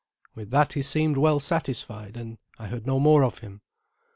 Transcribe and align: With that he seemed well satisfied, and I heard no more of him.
With 0.33 0.49
that 0.49 0.73
he 0.73 0.81
seemed 0.81 1.15
well 1.15 1.39
satisfied, 1.39 2.17
and 2.17 2.39
I 2.57 2.65
heard 2.65 2.87
no 2.87 2.99
more 2.99 3.23
of 3.23 3.37
him. 3.37 3.61